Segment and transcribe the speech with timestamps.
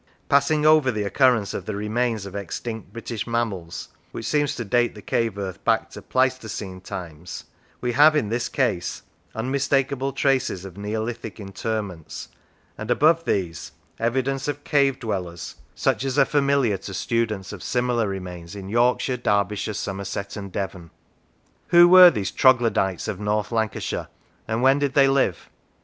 [0.29, 4.95] Passing over the occurrence of the remains of extinct British mammals, which seems to date
[4.95, 7.43] the cave earth back to Pleistocene times,
[7.81, 9.03] we have in this case
[9.35, 12.29] unmistakable traces of Neolithic interments,
[12.79, 17.61] and, above these, evidence of cave dwellers such as are Lancashire familiar to students of
[17.61, 20.89] similar remains in Yorkshire, Derbyshire, Somerset and Devon.
[21.67, 24.07] Who were these troglodytes of North Lancashire,
[24.47, 25.51] and when did they live